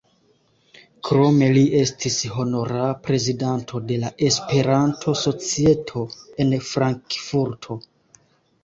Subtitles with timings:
[1.09, 6.09] Krome li estis honora prezidanto de la Esperanto-Societo
[6.47, 7.81] en Frankfurto.